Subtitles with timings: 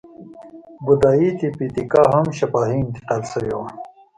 [0.83, 3.67] بودایي تیپي تیکا هم شفاهي انتقال شوې وه.